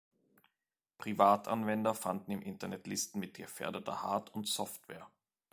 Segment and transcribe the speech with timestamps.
[0.97, 5.07] Privatanwender fanden im Internet Listen mit gefährdeter Hard- und Software.